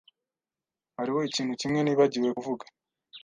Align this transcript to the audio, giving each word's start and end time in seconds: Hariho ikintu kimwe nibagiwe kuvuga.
Hariho 0.97 1.19
ikintu 1.29 1.53
kimwe 1.61 1.79
nibagiwe 1.81 2.29
kuvuga. 2.37 2.65